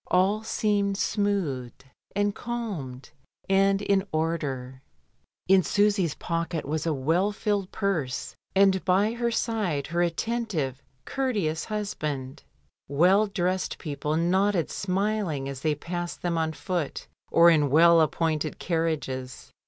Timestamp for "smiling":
14.71-15.47